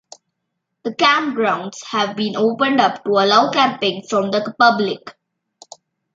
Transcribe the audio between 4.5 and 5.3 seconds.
public.